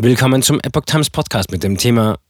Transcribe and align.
Willkommen 0.00 0.42
zum 0.42 0.60
Epoch 0.60 0.84
Times 0.84 1.10
Podcast 1.10 1.50
mit 1.50 1.64
dem 1.64 1.76
Thema 1.76 2.20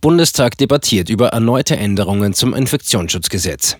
Bundestag 0.00 0.58
debattiert 0.58 1.08
über 1.08 1.28
erneute 1.28 1.76
Änderungen 1.76 2.34
zum 2.34 2.52
Infektionsschutzgesetz. 2.54 3.76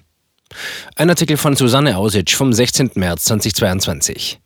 Ein 0.94 1.10
Artikel 1.10 1.36
von 1.36 1.56
Susanne 1.56 1.96
Ausitsch 1.96 2.36
vom 2.36 2.52
16. 2.52 2.92
März 2.94 3.24
2022. 3.24 4.38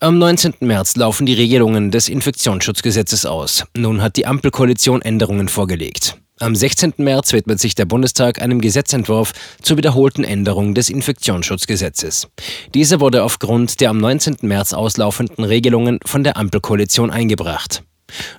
Am 0.00 0.16
19. 0.16 0.54
März 0.60 0.96
laufen 0.96 1.26
die 1.26 1.34
Regelungen 1.34 1.90
des 1.90 2.08
Infektionsschutzgesetzes 2.08 3.26
aus. 3.26 3.64
Nun 3.76 4.00
hat 4.00 4.16
die 4.16 4.24
Ampelkoalition 4.24 5.02
Änderungen 5.02 5.48
vorgelegt. 5.48 6.16
Am 6.38 6.54
16. 6.54 6.92
März 6.98 7.32
widmet 7.32 7.60
sich 7.60 7.74
der 7.74 7.86
Bundestag 7.86 8.42
einem 8.42 8.60
Gesetzentwurf 8.60 9.32
zur 9.62 9.78
wiederholten 9.78 10.22
Änderung 10.22 10.74
des 10.74 10.90
Infektionsschutzgesetzes. 10.90 12.28
Dieser 12.74 13.00
wurde 13.00 13.24
aufgrund 13.24 13.80
der 13.80 13.88
am 13.88 13.96
19. 13.96 14.36
März 14.42 14.74
auslaufenden 14.74 15.44
Regelungen 15.44 15.98
von 16.04 16.24
der 16.24 16.36
Ampelkoalition 16.36 17.10
eingebracht. 17.10 17.84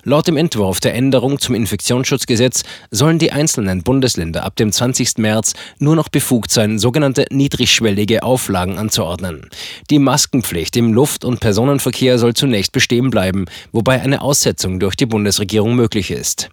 Laut 0.04 0.28
dem 0.28 0.36
Entwurf 0.36 0.78
der 0.78 0.94
Änderung 0.94 1.40
zum 1.40 1.56
Infektionsschutzgesetz 1.56 2.62
sollen 2.92 3.18
die 3.18 3.32
einzelnen 3.32 3.82
Bundesländer 3.82 4.44
ab 4.44 4.54
dem 4.54 4.70
20. 4.70 5.18
März 5.18 5.54
nur 5.80 5.96
noch 5.96 6.08
befugt 6.08 6.52
sein, 6.52 6.78
sogenannte 6.78 7.26
niedrigschwellige 7.30 8.22
Auflagen 8.22 8.78
anzuordnen. 8.78 9.50
Die 9.90 9.98
Maskenpflicht 9.98 10.76
im 10.76 10.92
Luft- 10.92 11.24
und 11.24 11.40
Personenverkehr 11.40 12.20
soll 12.20 12.34
zunächst 12.34 12.70
bestehen 12.70 13.10
bleiben, 13.10 13.46
wobei 13.72 14.00
eine 14.00 14.22
Aussetzung 14.22 14.78
durch 14.78 14.94
die 14.94 15.06
Bundesregierung 15.06 15.74
möglich 15.74 16.12
ist. 16.12 16.48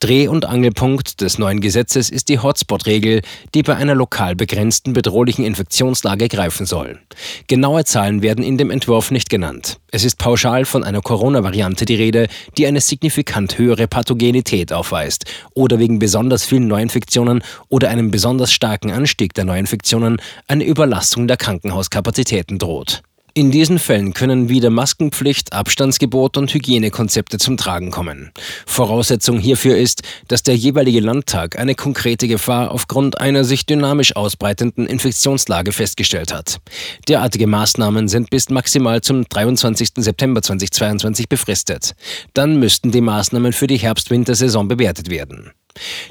Dreh- 0.00 0.28
und 0.28 0.44
Angelpunkt 0.44 1.20
des 1.20 1.38
neuen 1.38 1.60
Gesetzes 1.60 2.10
ist 2.10 2.28
die 2.28 2.38
Hotspot-Regel, 2.38 3.22
die 3.54 3.62
bei 3.62 3.76
einer 3.76 3.94
lokal 3.94 4.36
begrenzten 4.36 4.92
bedrohlichen 4.92 5.44
Infektionslage 5.44 6.28
greifen 6.28 6.66
soll. 6.66 6.98
Genaue 7.46 7.84
Zahlen 7.84 8.22
werden 8.22 8.44
in 8.44 8.58
dem 8.58 8.70
Entwurf 8.70 9.10
nicht 9.10 9.30
genannt. 9.30 9.78
Es 9.90 10.04
ist 10.04 10.18
pauschal 10.18 10.64
von 10.64 10.84
einer 10.84 11.00
Corona-Variante 11.00 11.84
die 11.84 11.94
Rede, 11.94 12.28
die 12.58 12.66
eine 12.66 12.80
signifikant 12.80 13.58
höhere 13.58 13.86
Pathogenität 13.86 14.72
aufweist 14.72 15.24
oder 15.54 15.78
wegen 15.78 15.98
besonders 15.98 16.44
vielen 16.44 16.66
Neuinfektionen 16.66 17.42
oder 17.68 17.90
einem 17.90 18.10
besonders 18.10 18.52
starken 18.52 18.90
Anstieg 18.90 19.34
der 19.34 19.44
Neuinfektionen 19.44 20.16
eine 20.48 20.64
Überlastung 20.64 21.28
der 21.28 21.36
Krankenhauskapazitäten 21.36 22.58
droht. 22.58 23.02
In 23.36 23.50
diesen 23.50 23.80
Fällen 23.80 24.14
können 24.14 24.48
wieder 24.48 24.70
Maskenpflicht, 24.70 25.52
Abstandsgebot 25.52 26.36
und 26.36 26.54
Hygienekonzepte 26.54 27.38
zum 27.38 27.56
Tragen 27.56 27.90
kommen. 27.90 28.30
Voraussetzung 28.64 29.40
hierfür 29.40 29.76
ist, 29.76 30.02
dass 30.28 30.44
der 30.44 30.54
jeweilige 30.54 31.00
Landtag 31.00 31.58
eine 31.58 31.74
konkrete 31.74 32.28
Gefahr 32.28 32.70
aufgrund 32.70 33.20
einer 33.20 33.42
sich 33.42 33.66
dynamisch 33.66 34.14
ausbreitenden 34.14 34.86
Infektionslage 34.86 35.72
festgestellt 35.72 36.32
hat. 36.32 36.60
Derartige 37.08 37.48
Maßnahmen 37.48 38.06
sind 38.06 38.30
bis 38.30 38.50
maximal 38.50 39.00
zum 39.00 39.28
23. 39.28 39.94
September 39.96 40.40
2022 40.40 41.28
befristet. 41.28 41.96
Dann 42.34 42.60
müssten 42.60 42.92
die 42.92 43.00
Maßnahmen 43.00 43.52
für 43.52 43.66
die 43.66 43.78
Herbst-Wintersaison 43.78 44.68
bewertet 44.68 45.10
werden. 45.10 45.50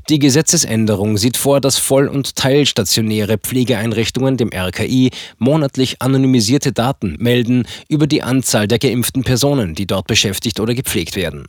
Die 0.10 0.20
Gesetzesänderung 0.20 1.18
sieht 1.18 1.38
vor, 1.38 1.62
dass 1.62 1.78
voll- 1.78 2.08
und 2.08 2.36
teilstationäre 2.36 3.38
Pflegeeinrichtungen 3.38 4.38
dem 4.38 4.50
RKI 4.54 5.12
monatlich 5.38 6.02
anonymisierte 6.02 6.74
Daten 6.74 7.16
melden 7.20 7.66
über 7.88 8.06
die 8.06 8.22
Anzahl 8.22 8.68
der 8.68 8.80
geimpften 8.80 9.24
Personen, 9.24 9.76
die 9.76 9.88
dort 9.88 10.08
beschäftigt 10.08 10.60
oder 10.60 10.74
gepflegt 10.74 11.16
werden. 11.16 11.48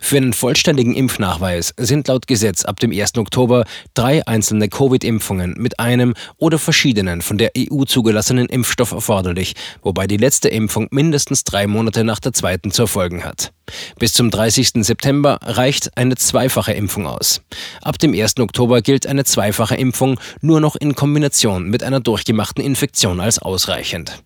Für 0.00 0.18
einen 0.18 0.32
vollständigen 0.34 0.94
Impfnachweis 0.94 1.74
sind 1.78 2.08
laut 2.08 2.26
Gesetz 2.26 2.64
ab 2.64 2.78
dem 2.80 2.92
1. 2.92 3.16
Oktober 3.16 3.64
drei 3.94 4.26
einzelne 4.26 4.68
Covid-Impfungen 4.68 5.54
mit 5.56 5.80
einem 5.80 6.14
oder 6.36 6.58
verschiedenen 6.58 7.22
von 7.22 7.38
der 7.38 7.52
EU 7.56 7.84
zugelassenen 7.84 8.46
Impfstoff 8.46 8.92
erforderlich, 8.92 9.54
wobei 9.82 10.06
die 10.06 10.18
letzte 10.18 10.48
Impfung 10.48 10.88
mindestens 10.90 11.44
drei 11.44 11.66
Monate 11.66 12.04
nach 12.04 12.20
der 12.20 12.32
zweiten 12.32 12.70
zu 12.70 12.82
erfolgen 12.82 13.24
hat. 13.24 13.52
Bis 13.98 14.12
zum 14.12 14.30
30. 14.30 14.84
September 14.84 15.38
reicht 15.42 15.96
eine 15.96 16.16
zweifache 16.16 16.72
Impfung 16.72 17.06
aus. 17.06 17.40
Ab 17.82 17.98
dem 17.98 18.12
1. 18.14 18.38
Oktober 18.40 18.82
gilt 18.82 19.06
eine 19.06 19.24
zweifache 19.24 19.76
Impfung 19.76 20.18
nur 20.40 20.60
noch 20.60 20.76
in 20.76 20.94
Kombination 20.94 21.68
mit 21.68 21.82
einer 21.82 22.00
durchgemachten 22.00 22.62
Infektion 22.62 23.20
als 23.20 23.38
ausreichend. 23.38 24.22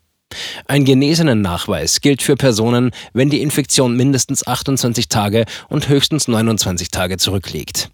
Ein 0.67 0.85
genesenen 0.85 1.41
Nachweis 1.41 2.01
gilt 2.01 2.23
für 2.23 2.37
Personen, 2.37 2.91
wenn 3.13 3.31
die 3.31 3.41
Infektion 3.41 3.97
mindestens 3.97 4.47
28 4.47 5.09
Tage 5.09 5.47
und 5.69 5.89
höchstens 5.89 6.29
29 6.29 6.91
Tage 6.91 7.17
zurückliegt. 7.17 7.91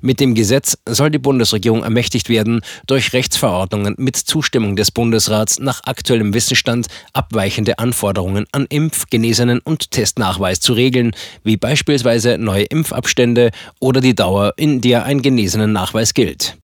Mit 0.00 0.20
dem 0.20 0.34
Gesetz 0.34 0.78
soll 0.86 1.10
die 1.10 1.18
Bundesregierung 1.18 1.82
ermächtigt 1.82 2.28
werden, 2.28 2.60
durch 2.86 3.12
Rechtsverordnungen 3.12 3.94
mit 3.98 4.16
Zustimmung 4.16 4.76
des 4.76 4.90
Bundesrats 4.90 5.58
nach 5.58 5.82
aktuellem 5.84 6.32
Wissensstand 6.34 6.86
abweichende 7.12 7.78
Anforderungen 7.78 8.46
an 8.52 8.66
Impf-, 8.66 9.06
Genesenen 9.10 9.60
und 9.60 9.90
Testnachweis 9.90 10.60
zu 10.60 10.72
regeln, 10.72 11.12
wie 11.44 11.56
beispielsweise 11.56 12.38
neue 12.38 12.64
Impfabstände 12.64 13.50
oder 13.80 14.00
die 14.00 14.14
Dauer, 14.14 14.54
in 14.56 14.80
der 14.80 15.04
ein 15.04 15.22
Genesenen 15.22 15.72
Nachweis 15.72 16.14
gilt. 16.14 16.56